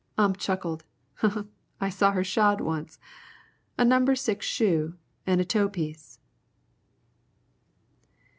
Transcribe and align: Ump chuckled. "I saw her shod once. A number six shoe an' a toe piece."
Ump 0.17 0.37
chuckled. 0.39 0.83
"I 1.79 1.89
saw 1.91 2.11
her 2.13 2.23
shod 2.23 2.59
once. 2.59 2.97
A 3.77 3.85
number 3.85 4.15
six 4.15 4.47
shoe 4.47 4.95
an' 5.27 5.39
a 5.39 5.45
toe 5.45 5.69
piece." 5.69 6.17